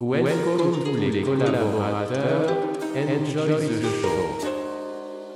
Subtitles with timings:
[0.00, 2.52] Welcome tous les collaborateurs.
[2.94, 4.48] Enjoy the show.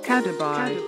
[0.01, 0.79] Cadaby.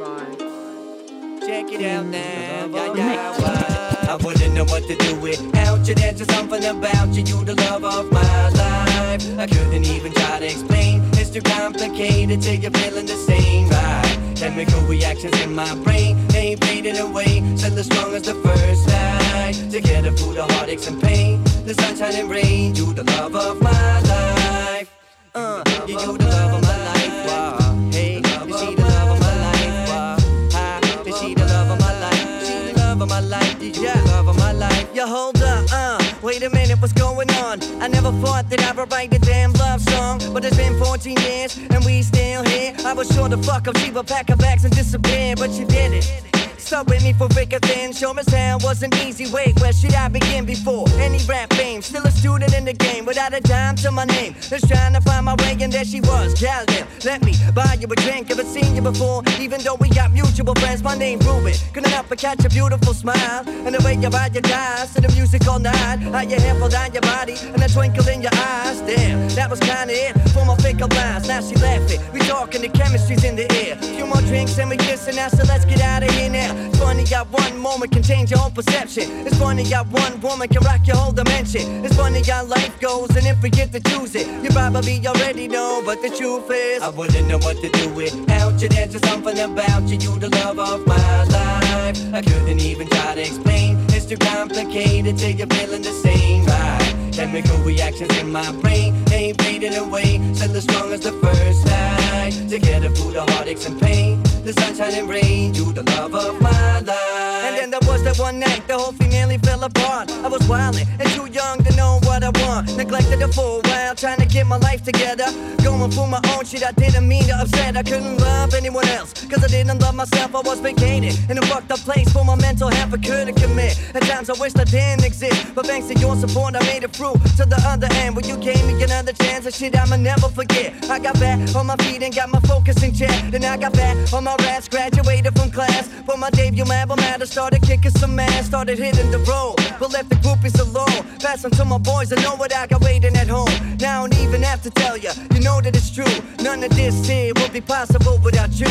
[1.45, 4.09] Check it out now, yeah, yeah, what?
[4.09, 5.93] I wouldn't know what to do without you.
[5.93, 9.37] There's just something about you, you the love of my life.
[9.37, 11.01] I couldn't even try to explain.
[11.15, 14.35] It's too complicated till you're feeling the same, right?
[14.37, 17.43] Chemical reactions in my brain, they faded away.
[17.57, 19.69] Still as strong as the first night.
[19.69, 22.75] Together through the heartaches and pain, the sunshine and rain.
[22.75, 24.93] You the love of my life.
[25.33, 27.27] Uh, you, you the love of my life.
[27.27, 27.89] Wow.
[27.91, 29.89] Hey, is she the love of my life?
[29.89, 30.17] Wow.
[30.51, 32.45] Hi, is she the love of my life?
[32.45, 33.63] She the love of my life.
[33.63, 34.95] You the love of my life.
[34.95, 37.59] Yo, hold up, uh, wait a minute, what's going on?
[37.81, 41.17] I never thought that I would write a damn love song, but it's been 14
[41.17, 42.75] years and we still here.
[42.85, 45.65] I was sure to fuck up, she would pack her bags and disappear, but she
[45.65, 46.34] did it.
[46.65, 49.53] Me for thick or thin, sure as hell was an easy way.
[49.59, 51.83] Where should I begin before any rap fame?
[51.83, 54.33] Still a student in the game without a dime to my name.
[54.41, 56.33] Just trying to find my way, and there she was.
[56.41, 58.31] Goddamn, let me buy you a drink.
[58.31, 59.21] Ever seen you before?
[59.39, 61.53] Even though we got mutual friends, my name Ruben.
[61.71, 63.43] Couldn't help but catch a beautiful smile.
[63.47, 65.99] And the way you ride your eyes to the music all night.
[65.99, 68.81] How your hair fall down your body and a twinkle in your eyes.
[68.81, 71.27] Damn, that was kinda it for my fickle lines.
[71.27, 72.01] Now she laughing.
[72.11, 73.75] We talking, the chemistry's in the air.
[73.77, 76.54] Few more drinks and we kissing now, so let's get out of here now.
[76.55, 79.25] It's funny, got one moment can change your whole perception.
[79.27, 81.85] It's funny, got one woman can rock your whole dimension.
[81.85, 85.47] It's funny how life goes, and if we get to choose it, you probably already
[85.47, 85.81] know.
[85.85, 88.69] But the truth is, I wouldn't know what to do without you.
[88.69, 92.13] There's just something about you, you the love of my life.
[92.13, 93.77] I couldn't even try to explain.
[93.89, 97.11] It's too complicated till you're feeling the same, right?
[97.13, 100.19] Chemical reactions in my brain, they faded away.
[100.33, 102.31] Still as strong as the first night.
[102.49, 106.79] Together through the heartaches and pain, the sunshine and rain, you the love of my
[106.81, 107.45] life.
[107.45, 110.11] And then there was that one night, the whole thing nearly fell apart.
[110.11, 112.77] I was wildin' and too young to know what I want.
[112.77, 115.25] Neglected it for a while, trying to get my life together.
[115.63, 117.75] Going for my own shit, I didn't mean to upset.
[117.75, 120.35] I couldn't love anyone else, cause I didn't love myself.
[120.35, 122.93] I was vacated in a fucked up place for my mental health.
[122.93, 123.73] I couldn't commit.
[123.95, 125.55] At times I wished I didn't exist.
[125.55, 128.15] But thanks to your support, I made it through to the other end.
[128.15, 130.71] When you gave me another chance, and shit I'ma never forget.
[130.91, 133.31] I got back on my feet and got my focus in check.
[133.31, 134.34] Then I got back on my
[134.69, 135.87] graduated from class.
[136.05, 139.55] For my debut album, I started kicking some ass, started hitting the road.
[139.79, 141.03] But left the groupies alone.
[141.19, 143.49] Pass them to my boys, I know what I got waiting at home.
[143.79, 146.15] Now I don't even have to tell ya, you know that it's true.
[146.43, 148.67] None of this here would be possible without you.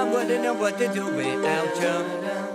[0.00, 1.94] I wouldn't know what to do without you.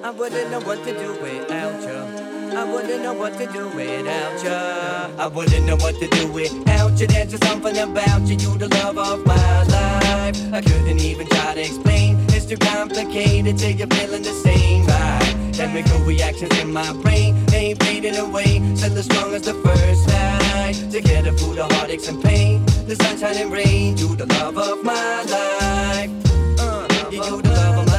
[0.04, 2.13] I wouldn't know what to do without you.
[2.56, 5.20] I wouldn't know what to do without you.
[5.20, 7.08] I wouldn't know what to do without you.
[7.08, 10.54] There's just something about you, you the love of my life.
[10.54, 12.18] I couldn't even try to explain.
[12.30, 15.56] It's too complicated till you're feeling the same vibe.
[15.56, 18.62] Chemical reactions in my brain, they faded away.
[18.76, 20.74] Still as strong as the first night.
[20.92, 25.24] Together through the heartaches and pain, the sunshine and rain, you the love of my
[25.24, 26.12] life.
[26.60, 27.93] Uh, you, you the love of my life.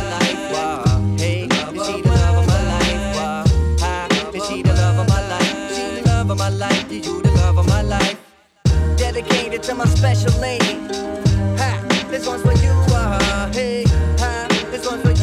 [9.14, 10.74] Dedicated to my special lady.
[11.56, 13.84] Ha, this one's for you, uh, hey.
[14.18, 15.13] Ha, this one's for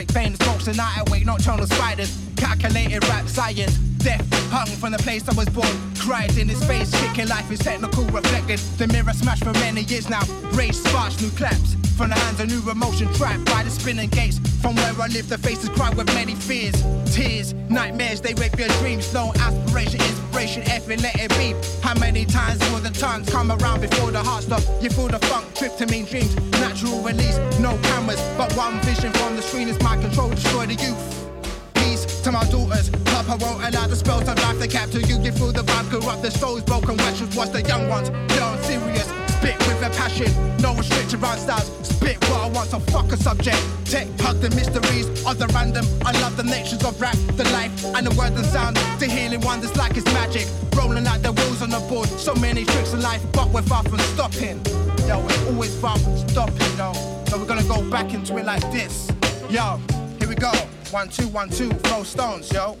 [0.00, 0.34] and perfect pain.
[0.46, 2.16] Smokes the night away, nocturnal spiders.
[2.36, 3.76] Calculated rap science.
[3.98, 5.68] Death hung from the place I was born.
[5.98, 8.58] Cried in his face, kicking life is technical, reflected.
[8.78, 10.22] The mirror smashed for many years now.
[10.52, 11.76] Race sparks, new claps.
[11.96, 14.38] From the hands of new emotion trapped by the spinning gates.
[14.62, 16.82] From where I live, the faces cry with many fears.
[17.14, 19.12] Tears, nightmares, they rape your dreams.
[19.12, 20.00] No aspiration,
[20.40, 21.54] inspiration, effing, let it be.
[21.82, 24.62] How many times will the tongues come around before the heart stop?
[24.80, 26.34] You feel the funk, trip to mean dreams.
[26.52, 30.74] Natural release, no cameras, but one vision from the screen is my control, destroy the
[30.74, 31.26] youth
[31.74, 32.90] Peace to my daughters.
[33.04, 35.18] Papa won't allow the spells of life to capture you.
[35.20, 37.34] You feel the vibe corrupt the souls, broken wretches.
[37.36, 39.19] Watch the young ones, they're serious.
[39.40, 41.70] Spit with a passion, no restriction around styles.
[41.88, 43.56] Spit what I want, so fuck a subject.
[43.86, 45.86] Tech, hug the mysteries of the random.
[46.04, 48.76] I love the natures of rap, the life, and the words and sound.
[48.98, 50.46] The healing wonders like it's magic.
[50.76, 52.06] Rolling like the wheels on the board.
[52.20, 54.60] So many tricks in life, but we're far from stopping.
[55.08, 56.92] Yo, we're always far from stopping, yo.
[57.28, 59.08] So we're gonna go back into it like this.
[59.48, 59.80] Yo,
[60.18, 60.52] here we go.
[60.90, 62.76] One, two, one, two, throw stones, yo.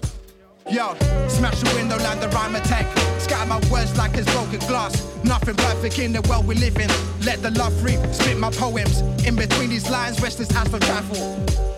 [0.68, 0.94] Yo,
[1.28, 2.86] smash the window, land the rhyme attack.
[3.18, 5.06] Scatter my words like it's broken glass.
[5.24, 6.88] Nothing perfect in the world we live in.
[7.24, 9.00] Let the love free, spit my poems.
[9.26, 11.16] In between these lines, restless as for travel.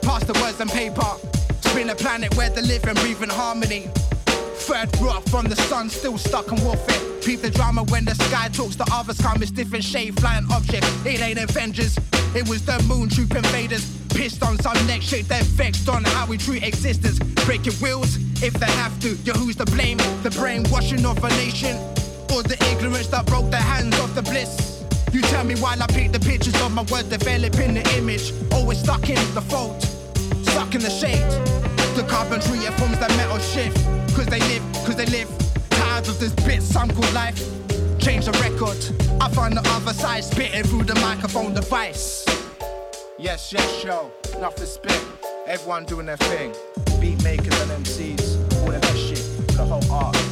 [0.02, 1.06] Pass the words and paper.
[1.60, 3.88] Spin a planet where they live and breathe in harmony.
[4.66, 7.00] Third rock from the sun, still stuck in warfare.
[7.22, 10.88] Peep the drama when the sky talks, the others come, it's different shade, flying objects.
[11.06, 11.96] It ain't Avengers,
[12.34, 13.96] it was the moon troop invaders.
[14.08, 17.18] Pissed on some next shit, they're vexed on how we treat existence.
[17.46, 19.14] Breaking wheels if they have to.
[19.24, 19.98] Yo, who's to blame?
[20.22, 21.76] The brainwashing of a nation,
[22.34, 24.84] or the ignorance that broke the hands of the bliss.
[25.12, 28.32] You tell me while I paint the pictures of my words, developing the image.
[28.52, 29.82] Always stuck in the fault,
[30.42, 31.30] stuck in the shade.
[31.94, 33.76] The carpentry, forms that metal shift.
[34.16, 35.28] Cause they live, cause they live.
[35.70, 37.38] Tired of this bit, some call life.
[37.98, 38.78] Change the record.
[39.20, 42.24] I find the other side spitting through the microphone device.
[43.18, 44.10] Yes, yes, yo.
[44.40, 45.00] Nothing spit.
[45.46, 46.54] Everyone doing their thing.
[47.00, 48.21] Beat makers and MCs.
[49.56, 50.31] The whole art.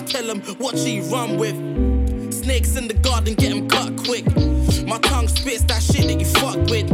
[0.00, 1.54] I tell them what she run with.
[2.32, 4.24] Snakes in the garden, get them cut quick.
[4.86, 6.90] My tongue spits that shit that you fuck with.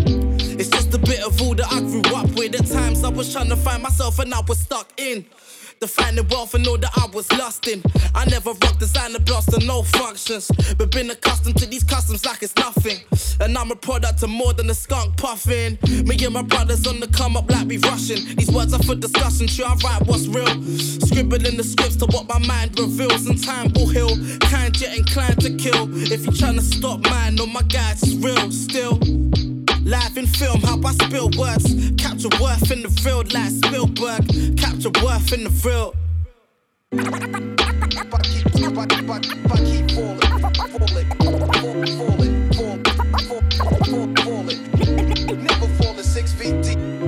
[0.58, 2.58] It's just a bit of all that I grew up with.
[2.58, 5.24] At times I was trying to find myself and I was stuck in.
[5.78, 7.82] The finding wealth and all that I was lusting.
[8.14, 10.50] I never rocked designer blocks to no functions.
[10.78, 12.98] But been accustomed to these customs like it's nothing.
[13.40, 15.78] And I'm a product of more than a skunk puffing.
[16.06, 18.36] Me and my brothers on the come up like we rushing.
[18.36, 20.46] These words are for discussion, sure I write what's real.
[20.78, 23.26] Scribbling the scripts to what my mind reveals.
[23.26, 24.16] And time will heal.
[24.40, 25.88] Kind yet inclined to kill.
[26.10, 28.98] If you're trying to stop mine, no, my guys is real still.
[29.86, 31.92] Live in film, how I spill words.
[31.96, 34.58] Capture worth in the real like Spielberg.
[34.58, 35.94] Capture worth in the real.
[45.36, 47.06] Never falling six feet deep.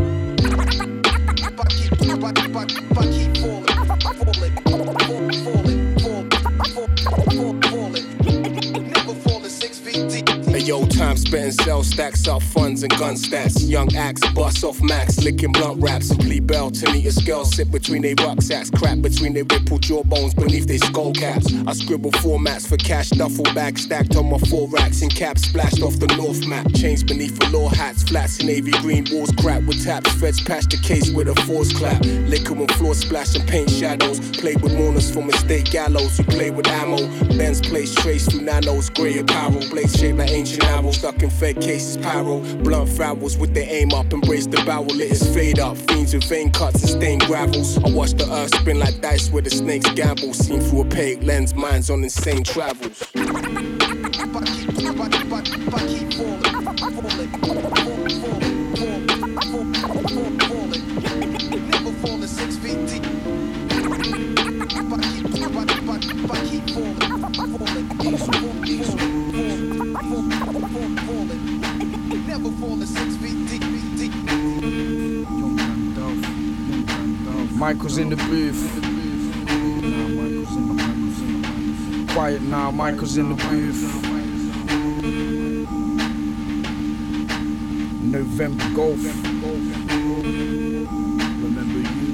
[10.98, 13.68] Time spitting cell stacks up funds and gun stats.
[13.68, 16.10] Young acts, bust off max, licking blunt raps.
[16.10, 18.68] And bell to meet a scale, sit between their rucksacks.
[18.70, 21.46] Crap between their rippled jawbones beneath their skull caps.
[21.66, 25.00] I scribble formats for cash, duffel bag stacked on my four racks.
[25.02, 26.66] And caps splashed off the north map.
[26.74, 30.12] Chains beneath the law hats, flats in navy green walls crap with taps.
[30.14, 32.04] Feds patch the case with a force clap.
[32.26, 34.18] Liquor and floor splash and paint shadows.
[34.38, 36.18] Play with mourners for mistake gallows.
[36.18, 36.98] You play with ammo.
[37.38, 38.90] Ben's place traced through nanos.
[38.90, 39.60] Grey apparel.
[39.70, 40.87] Blades shaped like ancient arrows.
[40.92, 41.96] Stuck in fed cases.
[41.96, 42.40] Pyro.
[42.62, 44.12] Blunt farrels with their aim up.
[44.12, 44.86] Embrace the barrel.
[44.86, 45.76] Let it fade up.
[45.76, 47.78] Fiends with vein cuts and stained gravels.
[47.78, 50.34] I watch the earth spin like dice where the snakes gamble.
[50.34, 51.54] Seen through a opaque lens.
[51.54, 53.04] Minds on insane travels.
[77.58, 78.62] Michael's in the booth.
[82.12, 83.82] Quiet now, Michael's in the booth.
[88.00, 89.04] November Golf.
[91.42, 92.08] Remember you.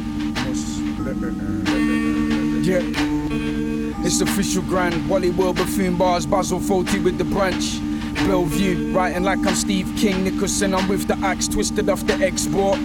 [2.63, 4.05] Yeah.
[4.07, 5.07] It's official grand.
[5.11, 7.81] Wally World Buffoon Bars, Basil Fawlty with the branch.
[8.27, 10.73] Bellevue, writing like I'm Steve King Nicholson.
[10.75, 12.79] I'm with the axe twisted off the export.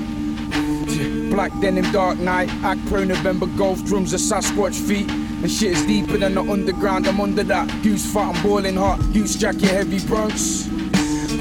[1.30, 5.10] Black denim, dark night, act pro November golf drums, a Sasquatch feet.
[5.10, 7.68] And shit is deeper than the underground, I'm under that.
[7.82, 9.00] Goose fat, I'm boiling hot.
[9.14, 10.68] Goose jacket, heavy Bronx.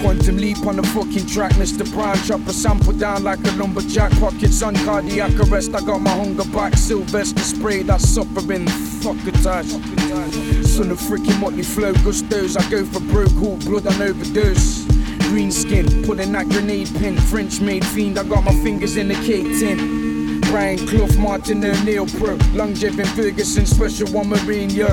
[0.01, 1.91] Quantum leap on the fucking track, Mr.
[1.93, 2.17] Brown.
[2.25, 4.13] Chop a sample down like a lumberjack.
[4.21, 5.75] Pockets on cardiac arrest.
[5.75, 6.75] I got my hunger back.
[6.75, 8.69] Sylvester spray that's suffering.
[9.03, 9.67] Fuck a touch.
[9.67, 12.57] Son of freaking Motley Flow, Gustos.
[12.57, 14.88] I go for broke, cool blood on overdose.
[15.29, 17.15] Green skin, pulling that grenade pin.
[17.15, 20.41] French made fiend, I got my fingers in the cake tin.
[20.41, 22.39] Brian Clough, Martin O'Neill Pro.
[22.57, 24.89] Longevin Ferguson, special one Marine, yo.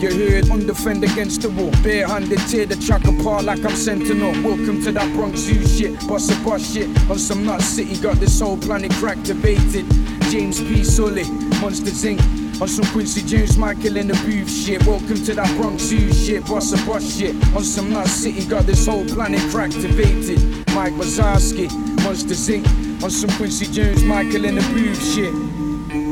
[0.00, 1.70] You heard undefend against the wall.
[1.84, 4.32] Barehanded, tear the track apart like I'm Sentinel.
[4.42, 6.08] Welcome to that Bronx zoo shit.
[6.08, 6.88] Boss a boss shit.
[7.08, 9.86] On some nut city, got this whole planet cracked, cracktivated.
[10.32, 10.82] James P.
[10.82, 11.30] Sully,
[11.60, 12.47] Monsters Inc.
[12.60, 14.84] On some Quincy Jones, Michael in the booth shit.
[14.84, 16.44] Welcome to that Bronx zoo shit.
[16.44, 17.36] Boss a boss shit.
[17.54, 20.40] On some nut city, got this whole planet cracktivated.
[20.74, 21.70] Mike Wazowski,
[22.02, 22.66] Monsters Inc.
[23.00, 25.32] On some Quincy Jones, Michael in the booth shit.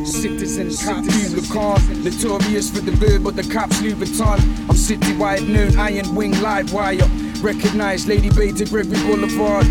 [0.07, 4.38] Citizens, cops, the car, notorious for the bird, but the cops Louis Vuitton.
[4.38, 7.09] I'm citywide known, iron wing, live wire.
[7.41, 9.67] Recognized Lady Beta, Gregory Boulevard.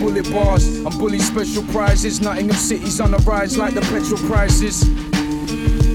[0.00, 2.20] Bullet bars, I'm bully special prizes.
[2.20, 4.82] Nottingham City's on the rise like the petrol prices.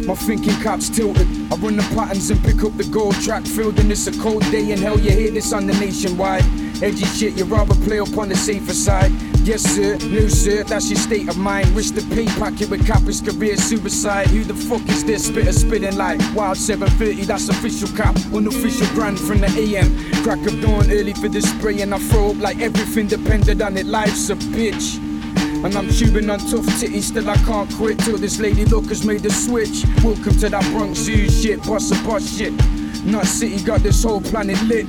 [0.05, 1.27] My thinking caps tilted.
[1.51, 3.79] I run the patterns and pick up the gold track field.
[3.79, 6.43] And it's a cold day in hell, you hear this on the nationwide.
[6.83, 9.12] Edgy shit, you rather play up on the safer side.
[9.45, 11.67] Yes, sir, no, sir, that's your state of mind.
[11.69, 14.27] Risk the pay packet with Kappa's career suicide.
[14.27, 17.25] Who the fuck is this spitter spitting like Wild 730?
[17.25, 19.89] That's official cap, unofficial brand from the AM.
[20.24, 23.77] Crack of dawn early for the spray, and I throw up like everything depended on
[23.77, 23.85] it.
[23.85, 25.14] Life's a bitch.
[25.65, 29.03] And I'm tubing on tough titties, still I can't quit till this lady look has
[29.03, 29.84] made the switch.
[30.03, 32.53] Welcome to that Bronx Zoo shit, boss a boss shit.
[33.03, 34.86] Nut City got this whole planet lit.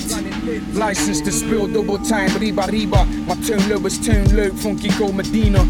[0.74, 3.06] License to spill double time, riba riba.
[3.26, 5.64] My tone low is tone low, funky gold Medina.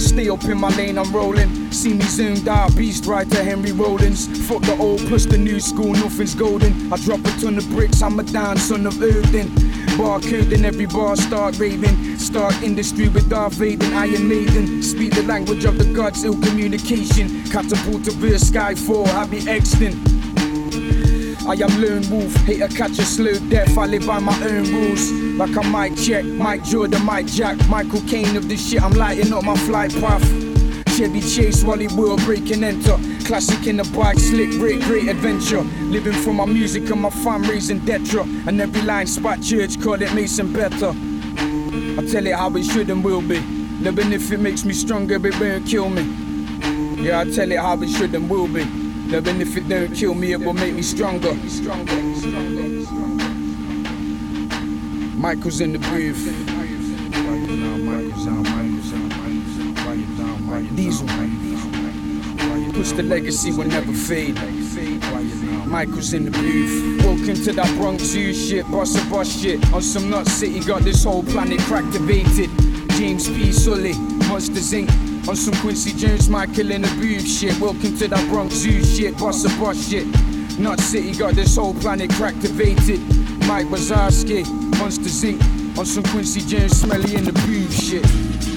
[0.00, 1.70] Stay up in my lane, I'm rolling.
[1.70, 4.26] See me zoomed out, beast writer Henry Rollins.
[4.48, 6.92] Fuck the old plus the new school, nothing's golden.
[6.92, 9.73] I drop a ton of bricks, I'm a down son of Odin.
[9.96, 12.18] Barcode in every bar, start raving.
[12.18, 14.82] Start industry with Darth Vader, Iron Maiden.
[14.82, 17.44] Speak the language of the gods, ill communication.
[17.50, 19.94] Catapult to rear Skyfall, I be extant.
[21.46, 23.76] I am lone wolf, hater catch a slow death.
[23.76, 25.10] I live by my own rules.
[25.12, 28.82] Like I might check, Mike Jordan, Mike Jack, Michael Caine of this shit.
[28.82, 30.24] I'm lighting up my flight path.
[30.96, 32.96] Chevy Chase, Wally World, break and enter.
[33.24, 35.62] Classic in the bike, slick, great, great adventure.
[35.62, 38.22] Living for my music and my fam raising Detra.
[38.46, 40.90] And every line spot church, call it Mason better.
[40.90, 43.40] I tell it how it should and will be.
[43.80, 46.02] Living if it makes me stronger, it won't kill me.
[47.02, 48.64] Yeah, I tell it how it should and will be.
[48.64, 51.32] Living if it don't kill me, it will make me stronger.
[55.16, 56.24] Michael's in the booth.
[60.76, 61.53] Diesel.
[62.74, 64.34] Push the legacy will never fade.
[65.68, 67.04] Michael's in the booth.
[67.04, 69.64] Welcome to that Bronx Zoo shit, boss of boss shit.
[69.72, 72.50] On some nut city, got this whole planet cracktivated.
[72.98, 73.52] James P.
[73.52, 73.92] Sully,
[74.28, 74.90] Monsters Inc.
[75.28, 77.58] On some Quincy Jones, Michael in the booth shit.
[77.60, 80.06] Welcome to that Bronx Zoo shit, boss of boss shit.
[80.58, 82.98] Nut City got this whole planet cracktivated.
[83.46, 84.44] Mike Wazowski,
[84.78, 88.53] Monsters Inc, on some Quincy James smelly in the booth shit.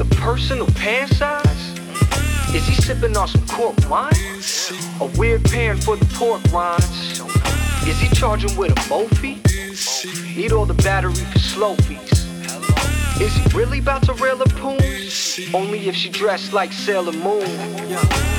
[0.00, 1.78] A personal pan size?
[2.54, 4.14] Is he sipping on some cork wine?
[5.00, 7.20] A weird pan for the pork rinds?
[7.86, 9.36] Is he charging with a Mophie?
[10.34, 12.26] Need all the battery for slow fees.
[13.20, 14.80] Is he really about to rail a poon?
[15.52, 17.44] Only if she dressed like Sailor Moon.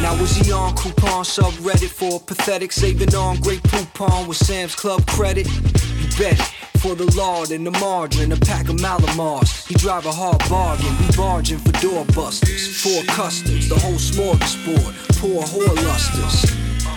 [0.01, 5.05] Now was he on coupon subreddit for pathetic saving on Grey Poupon with Sam's Club
[5.05, 5.45] credit?
[5.47, 6.60] You bet it.
[6.81, 9.67] For the lard and the margarine, a pack of Mallomars.
[9.67, 12.81] He drive a hard bargain, we barging for doorbusters.
[12.81, 14.95] Four custards, the whole smorgasbord.
[15.21, 16.43] Poor whore lusters.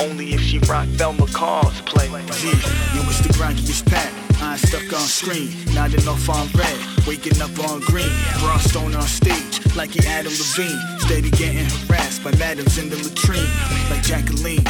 [0.00, 2.08] Only if she rock Velma Cars play.
[2.08, 4.23] G, yo, it's the grindiest pack.
[4.52, 8.12] Stuck on screen, nodding off on red, waking up on green.
[8.60, 10.78] Stone on stage, like he Adam Levine.
[11.00, 13.48] Steady getting harassed by madams in the latrine,
[13.90, 14.62] like Jacqueline.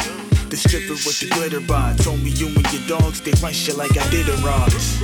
[0.49, 3.75] The stripper with the glitter bod told me you and your dogs, they run shit
[3.77, 4.99] like I did a Ross.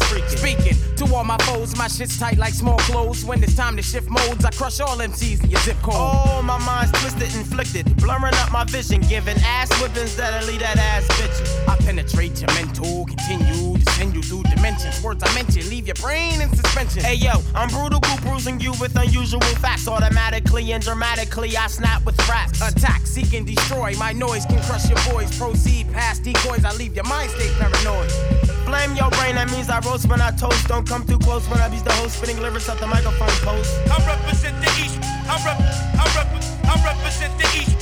[0.00, 0.38] freaking.
[0.38, 3.24] Speaking to all my foes, my shit's tight like small clothes.
[3.24, 5.94] When it's time to shift modes, I crush all MCs in your zip code.
[5.96, 10.78] Oh, my mind's twisted, inflicted, blurring up my vision, giving ass whippings that'll leave that
[10.78, 11.68] ass bitchin'.
[11.68, 15.02] I penetrate your mental, continue to send you through dimensions.
[15.02, 17.02] Words I mention, leave your brain in suspension.
[17.02, 19.88] Hey yo, I'm brutal, cool, bruising you with unusual facts.
[19.88, 22.60] Automatically and dramatically, I snap with raps.
[22.60, 23.94] Attack, seek and destroy.
[23.98, 25.36] My noise can crush your voice.
[25.38, 28.53] Proceed past decoys, I leave your mind state paranoid.
[28.64, 30.68] Flame your brain, that means I roast when I toast.
[30.68, 33.68] Don't come too close when I be the host, spinning lyrics up the microphone post.
[33.92, 34.96] I represent the East.
[35.28, 35.60] I rep,
[36.00, 36.28] I rep,
[36.64, 37.76] I represent the East.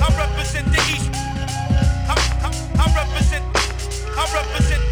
[0.00, 1.12] I represent the East.
[2.08, 2.48] I, I,
[2.80, 3.44] I represent,
[4.16, 4.82] I represent,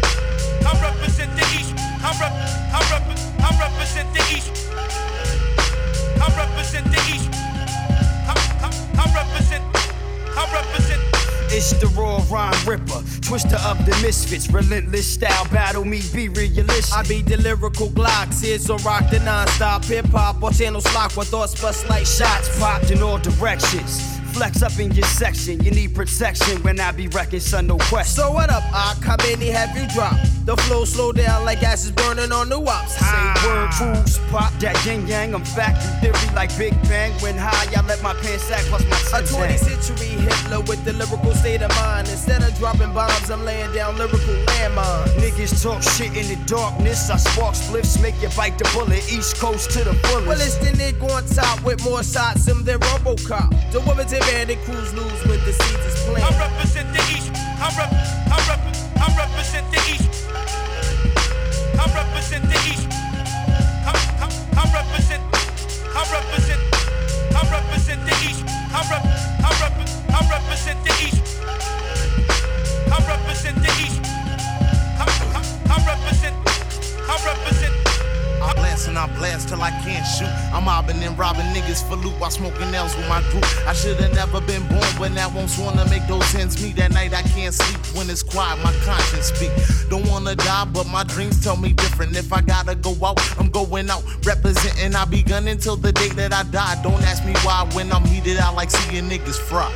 [0.61, 1.73] I represent the East.
[2.05, 2.33] I rep,
[2.69, 3.05] I rep,
[3.41, 4.53] I represent the East.
[6.21, 7.29] I represent the East.
[8.29, 9.63] I, I, I represent,
[10.37, 11.08] I represent.
[11.51, 16.93] It's the raw rhyme ripper, twister of the misfits, relentless style, battle me, be realistic.
[16.95, 21.15] I be the lyrical Glocks, here's on rock the non-stop hip hop or channel slack
[21.17, 22.57] with thoughts bust like shots.
[22.59, 24.19] Popped in all directions.
[24.33, 28.23] Flex up in your section, you need protection when I be wrecking, son, no question.
[28.23, 29.03] So what up, Ak?
[29.03, 30.38] How many have you dropped?
[30.49, 32.97] The flow slow down like gas is burning on the wops.
[32.97, 35.35] Say word rules, pop that yin yang.
[35.35, 37.13] I'm factory theory like Big Bang.
[37.21, 40.93] When high, I let my pants sack plus my A 20th century Hitler with the
[40.93, 42.09] lyrical state of mind.
[42.09, 44.17] Instead of dropping bombs, I'm laying down lyrical
[44.49, 45.13] landmines.
[45.21, 47.11] Niggas talk shit in the darkness.
[47.11, 49.05] I spark spliffs, make you bite the bullet.
[49.05, 50.25] East Coast to the fullest.
[50.25, 53.53] Well, it's the nigga on top with more shots than their Robocop.
[53.71, 56.25] The women's bandit crews lose when the seeds is planted.
[56.25, 57.29] I represent the East.
[57.37, 57.93] I rep,
[58.33, 58.61] I rep,
[58.97, 60.08] I represent the East.
[61.95, 62.87] Represent the East.
[63.85, 65.23] I, I, I represent,
[65.95, 66.61] I represent,
[67.35, 68.43] I represent the East.
[68.73, 69.03] I rep,
[69.43, 69.73] I rep,
[70.09, 71.41] I represent the East.
[72.91, 74.01] I represent the East.
[74.99, 75.41] I, I,
[75.73, 76.35] I represent,
[77.09, 77.88] I represent.
[78.41, 80.29] I blast and I blast till I can't shoot.
[80.53, 83.45] I'm mobbing and robbing niggas for loot while smoking L's with my group.
[83.67, 86.75] I should've never been born, but now I'm sworn to make those ends meet.
[86.77, 89.51] That night I can't sleep when it's quiet, my conscience speak.
[89.89, 92.15] Don't wanna die, but my dreams tell me different.
[92.15, 94.03] If I gotta go out, I'm going out.
[94.25, 96.81] Representing, I be gunning till the day that I die.
[96.83, 99.69] Don't ask me why when I'm heated I like seeing niggas fry.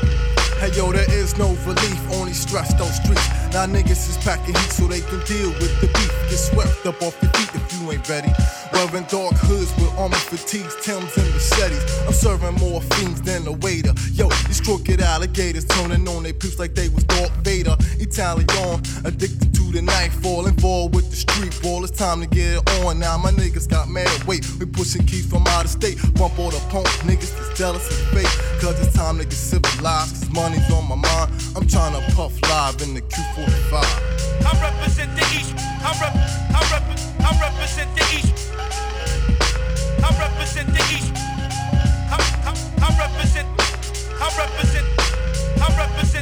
[0.59, 3.27] Hey yo, there is no relief, only stress those streets.
[3.53, 6.11] Now niggas is packing heat so they can deal with the beef.
[6.29, 8.31] Get swept up off your feet if you ain't ready.
[8.73, 11.83] Wearing dark hoods with armor fatigues, Tims and machetes.
[12.07, 13.93] I'm serving more fiends than a waiter.
[14.13, 17.75] Yo, these crooked alligators turning on their peeps like they was Darth Vader.
[17.99, 18.47] Italian,
[19.05, 21.83] addicted the nightfall, involved with the street ball.
[21.83, 23.17] It's time to get it on now.
[23.17, 24.45] My niggas got mad weight.
[24.59, 25.97] We pushing keys from out of state.
[26.13, 28.33] Bump all the punk niggas that's jealous and fake.
[28.61, 30.13] Cause it's time to get civilized.
[30.13, 31.31] Cause money's on my mind.
[31.55, 33.81] I'm trying to puff live in the Q45.
[34.45, 35.57] I represent the East.
[35.57, 36.13] I rep,
[36.53, 36.85] I rep,
[37.25, 38.53] I represent the East.
[40.05, 41.11] I represent the East.
[42.13, 43.47] I, I, I represent,
[44.21, 44.85] I represent,
[45.57, 46.12] I represent.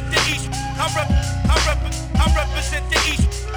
[0.82, 1.10] I rep,
[1.48, 1.78] I rep,
[2.16, 3.51] I represent the East.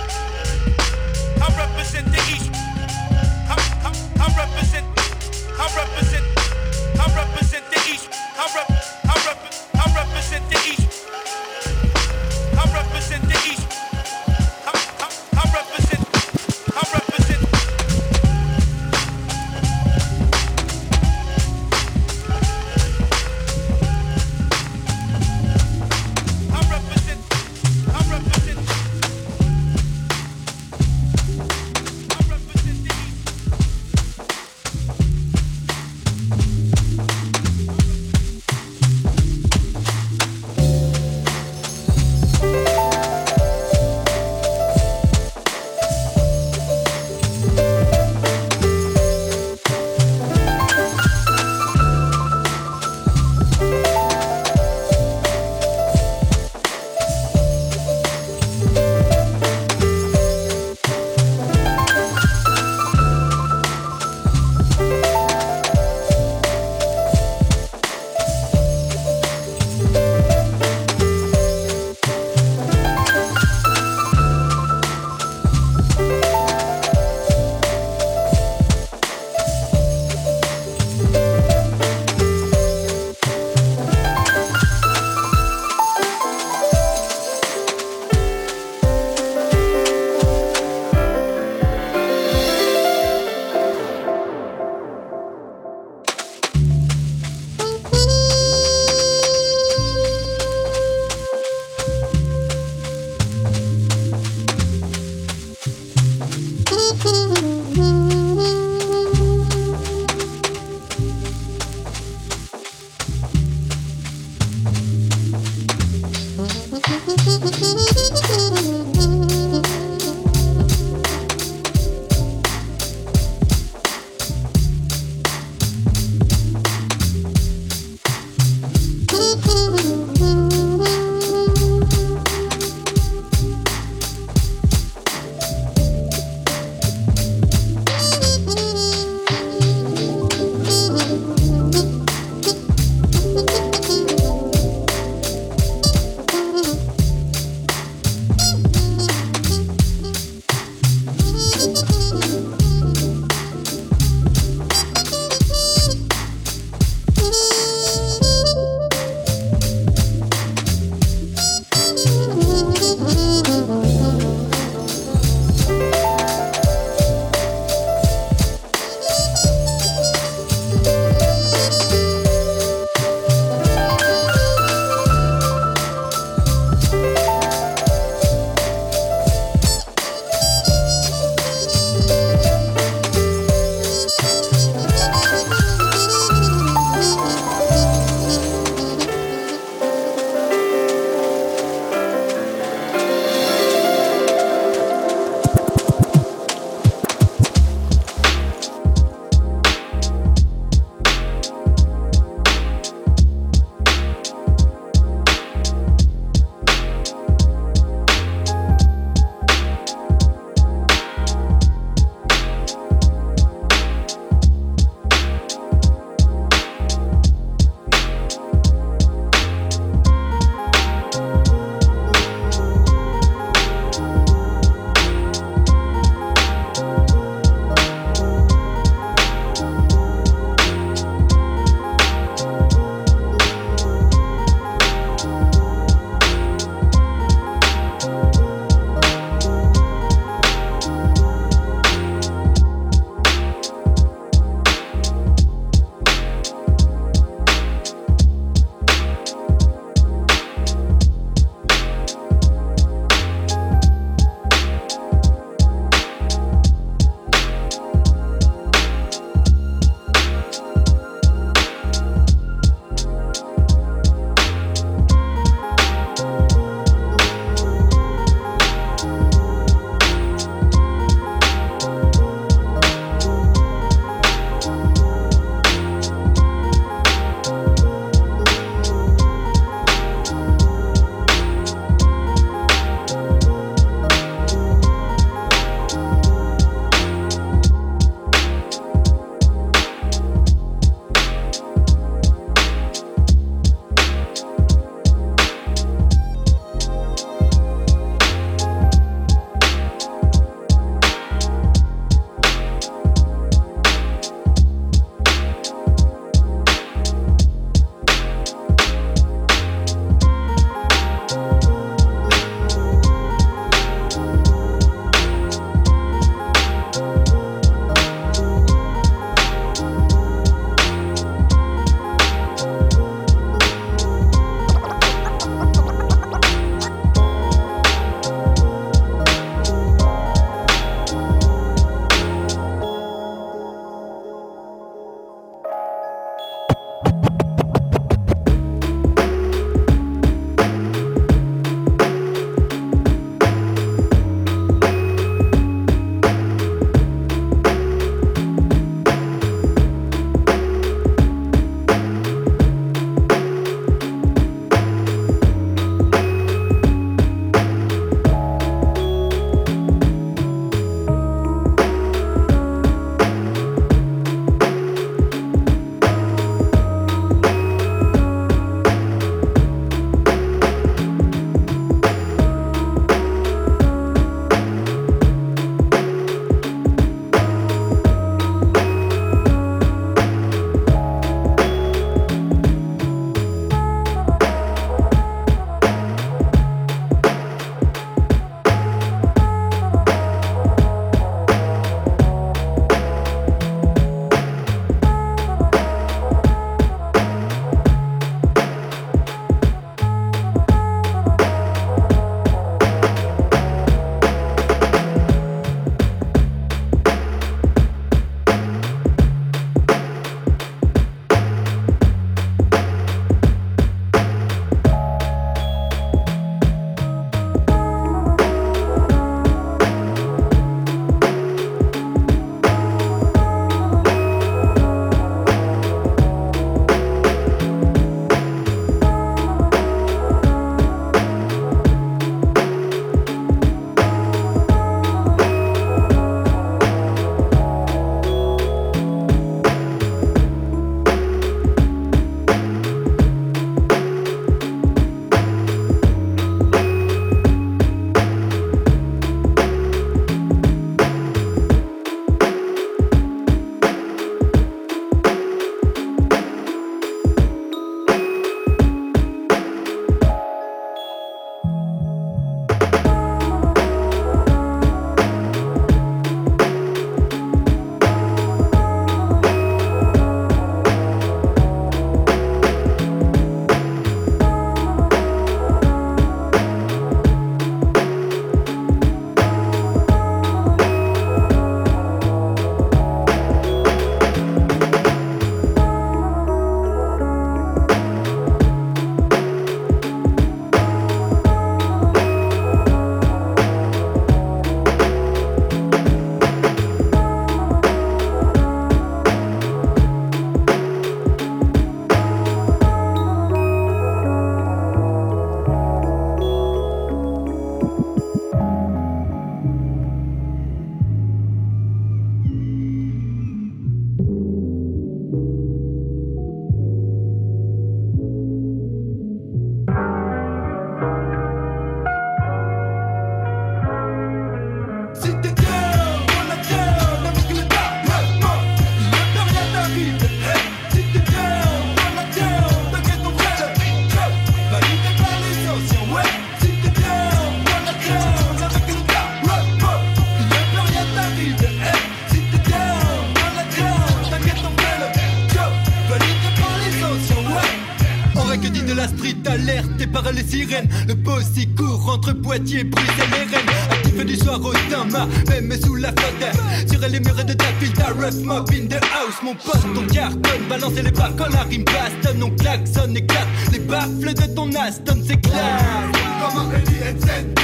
[552.56, 553.76] Poitiers, Bruxelles et Rennes.
[553.92, 556.90] Actif du soir au Dama, même sous la flotte.
[556.90, 559.36] Sur les murs de ta ville, ta rough mob in the house.
[559.44, 560.40] Mon poste, ton carton,
[560.70, 562.42] balancer les barres quand la rime bastonne.
[562.42, 563.48] On klaxonne, éclate.
[563.74, 566.16] Les baffles de ton Aston s'éclatent.
[566.40, 567.56] Comme un Eddie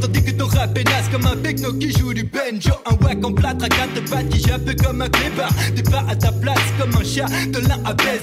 [0.00, 0.76] Tandis que ton rap
[1.12, 2.74] comme un techno qui joue du banjo.
[2.90, 5.52] Un wack en plâtre à quatre pattes qui jappe comme un clébard.
[5.88, 8.20] Pas à ta place comme un chat de l'un à baisse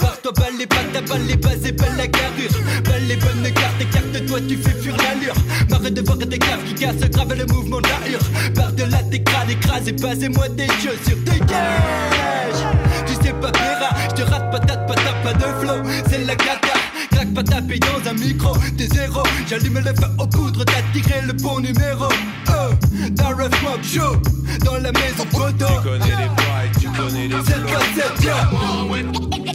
[0.00, 2.50] Par toi, balle les pattes, balle les bases et belle la carrure.
[2.84, 5.34] Balle les bonnes cartes, écarte-toi, tu fais fuir l'allure.
[5.70, 8.52] Marre de voir des cartes qui cassent grave le mouvement de la hure.
[8.54, 12.62] Par de là, tes crânes écrasés, passez-moi des jeux sur tes gages.
[13.06, 15.82] Tu sais pas, Péra, je te rate patate, patate, pas de flow.
[16.08, 16.74] C'est la cata.
[17.10, 19.22] Craque pas taper dans un micro, t'es zéro.
[19.48, 22.08] J'allume le feu aux poudres, t'as tiré le bon numéro.
[22.48, 22.74] Oh,
[23.10, 24.16] dans Rough Mob Show,
[24.64, 25.66] dans la maison photo.
[25.66, 28.32] Tu connais les bails, tu connais les C'est le flows.
[28.52, 29.06] on with,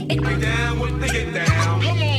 [0.10, 2.17] get down with the get down.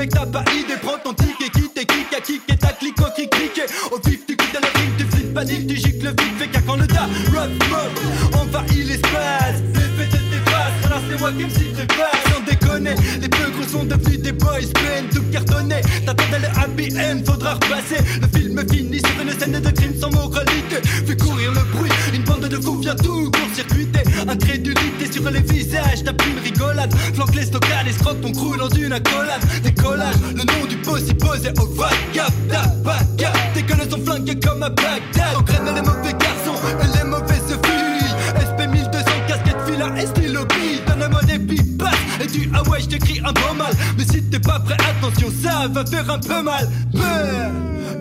[0.00, 0.78] Mec, t'as pas idée.
[0.82, 3.62] Prends ton ticket, quitte et kick à kick et ta clique au kick, cliqué.
[3.92, 6.76] Au vif, tu quittes le ring, tu flippes, panique, tu gicles vite, fait car quand
[6.76, 9.60] le tas, rough mob, envahit l'espace.
[9.74, 12.94] L'effet de tes faces, alors c'est moi qui me cite pas, sans déconner.
[13.20, 15.80] Les peu gros sont devenus des boys, plein tout cartonné.
[16.06, 16.90] T'attendais le happy
[17.24, 18.02] faudra repasser.
[18.22, 20.76] Le film finit sur une scène de crime sans moralité.
[21.06, 24.02] Fais courir le bruit, une bande de fous vient tout court-circuiter.
[24.26, 24.79] Incrédulité
[25.20, 26.92] sur les visages, t'as plus une rigolade.
[27.14, 29.40] Flanque les stockades, escroque ton crew dans une accolade.
[29.62, 32.26] Décollage, le nom du y posé au vodka.
[32.48, 35.36] T'as pas capté que le son flingue comme à Bagdad.
[35.38, 38.14] On graine les mauvais garçons et les mauvaises filles.
[38.40, 40.84] SP 1200, casquette fila et stylo beat.
[40.86, 41.90] Donne-moi des pipas
[42.22, 43.72] et du ah ouais, je t'écris un bon mal.
[43.96, 46.68] Mais si t'es pas prêt, attention, ça va faire un peu mal.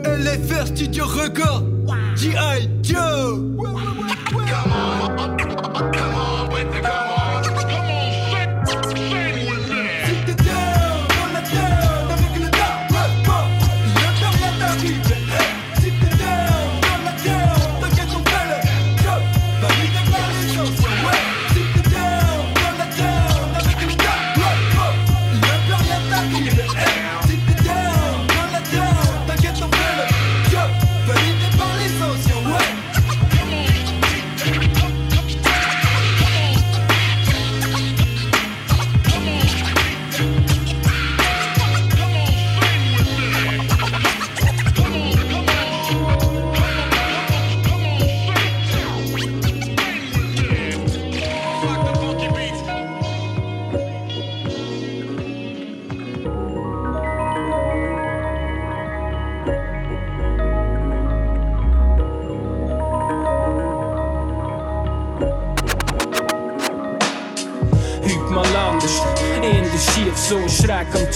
[0.05, 1.63] LFR Studio Record,
[2.15, 2.69] G.I.
[2.83, 4.08] Joe.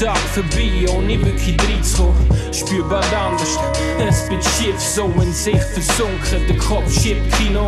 [0.04, 2.28] Tag vorbei, ohne wirklich reinzukommen.
[2.52, 3.58] Spürbar anders,
[3.98, 7.66] es wird schief so in sich versunken, der Kopf schiebt Kino.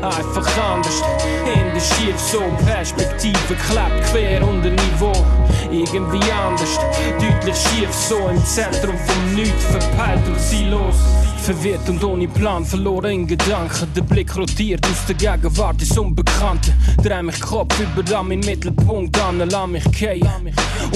[0.00, 1.02] Einfach anders,
[1.52, 5.12] in der Schief so Perspektive klebt quer unter Niveau.
[5.72, 6.78] Irgendwie anders,
[7.18, 10.94] deutlich schief so im Zentrum vom Nichts, verpeilt und ziellos.
[11.44, 13.92] Verwirrt und ohne Plan, verloren in Gedanken.
[13.94, 16.72] Der Blick rotiert aus der Gegenwart ins Unbekannte.
[17.02, 20.26] Dreh mich Kopf über an meinen Mittelpunkt an, lass mich gehen.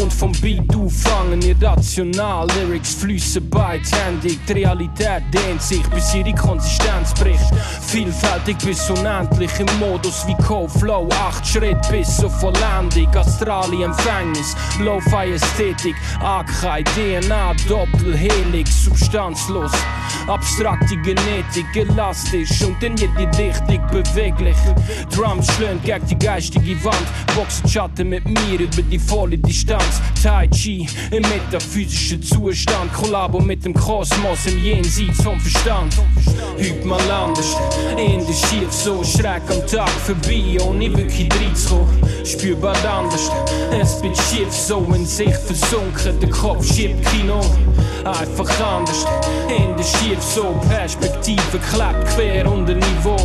[0.00, 2.46] Und vom Beat auffangen, irrational.
[2.56, 4.38] Lyrics fließen beidhändig.
[4.48, 7.54] Die Realität dehnt sich, bis ihre Konsistenz bricht.
[7.86, 11.10] Vielfältig bis unendlich im Modus wie Co-Flow.
[11.10, 13.14] Acht Schritt bis zur Vollendung.
[13.14, 15.94] Astrale Empfängnis, Lo-Fi-Ästhetik.
[16.22, 19.72] AK, DNA, doppelhelig, substanzlos.
[20.38, 24.56] Abstrakte Genetik, elastisch und in jede Richtung beweglich.
[25.12, 30.00] Drums schlönt gegen die geistige Wand, boxen Schatten mit mir über die volle Distanz.
[30.22, 35.96] Tai Chi im metaphysischen Zustand, Kollabo mit dem Kosmos im Jenseits vom Verstand.
[36.56, 37.56] Heute mal anders,
[37.96, 41.98] in der Schief so schräg am Tag vorbei, ohne wirklich reinzukommen.
[42.24, 43.30] Spürbar anders,
[43.80, 47.40] es wird schief so in sich versunken, der Kopf schiebt Kino.
[48.04, 49.04] Einfach anders,
[49.48, 53.16] in der Schief so Perspektive klebt quer unter Niveau.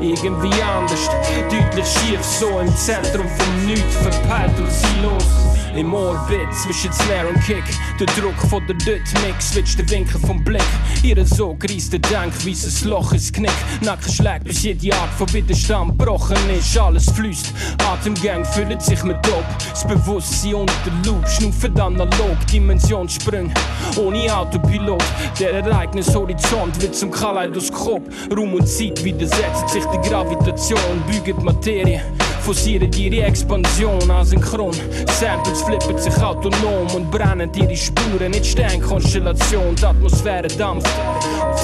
[0.00, 1.08] Irgendwie anders,
[1.50, 5.53] deutlich schief so im Zentrum vom Nichts verpeilt und sinnlos.
[5.76, 7.64] Im Orbit zwischen Snare und Kick.
[7.98, 10.62] Der Druck von der Dot-Mix switcht der Winkel vom Blick.
[11.02, 13.50] Ihre so greiste Denkweise, ein Loch ins Knick.
[13.80, 16.78] Nacken schlägt bis jede Art von Widerstand gebrochen ist.
[16.78, 17.52] Alles fließt,
[17.90, 19.44] Atemgang füllt sich mit Dope.
[19.68, 23.52] Das Bewusstsein unter der Loop, schnaufen analog Dimensionssprung,
[23.96, 25.02] ohne Autopilot
[25.40, 28.08] Der Ereignishorizont wird zum Kaleidoskop.
[28.30, 31.02] Raum und Zeit widersetzt sich die Gravitation.
[31.08, 32.00] Büget Materie
[32.44, 34.74] forcieren ihre Expansion asynchron.
[35.18, 38.30] Samples flippen sich autonom und brennen ihre Spuren.
[38.32, 40.90] Nicht Sternkonstellation, die Atmosphäre dampft.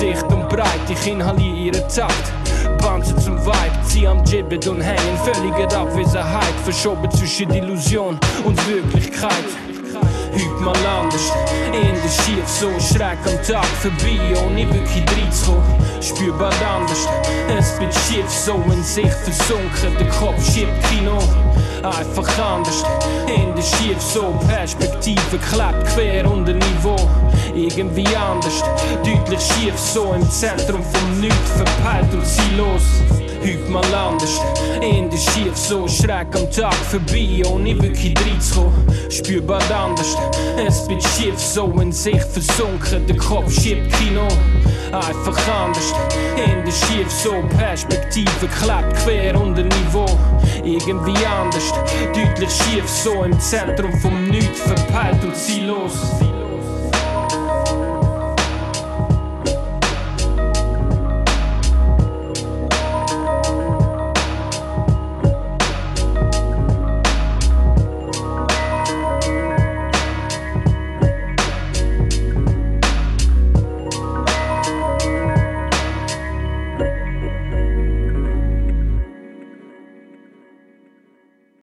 [0.00, 2.32] Dicht und breit, ich inhaliere ihren Takt.
[2.78, 5.18] Panzer zum Vibe, zieh am Gibbet und hängen.
[5.22, 9.69] Völlige Abwesenheit, verschoben zwischen Illusion und Wirklichkeit.
[10.32, 11.32] Heute mal anders,
[11.72, 15.80] in der Schief so schräg am Tag vorbei, ohne wirklich reinzukommen.
[16.00, 17.08] Spürbar anders,
[17.58, 21.18] es wird schief so in sich versunken, der Kopf schiebt Kino.
[21.82, 22.84] Einfach anders,
[23.26, 26.96] in der Schief so Perspektive klappt quer unter Niveau.
[27.54, 28.62] Irgendwie anders,
[29.04, 33.29] deutlich schief so im Zentrum vom Nichts verpeilt und ziellos.
[33.42, 34.38] Heute mal anders,
[34.82, 38.86] in der Schief so schräg am Tag vorbei, ohne wirklich reinzukommen.
[39.10, 40.14] Spürbar anders,
[40.58, 44.28] es wird schief so in sich versunken, der Kopf schiebt Kino.
[44.92, 45.94] Einfach anders,
[46.36, 50.06] in der Schief so Perspektive klappt quer unter Niveau.
[50.62, 51.72] Irgendwie anders,
[52.12, 55.94] deutlich schief so im Zentrum vom Nichts verpeilt und ziellos.